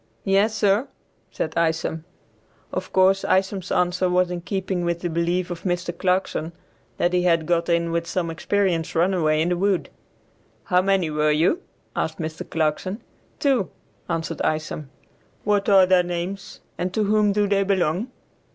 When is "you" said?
11.37-11.61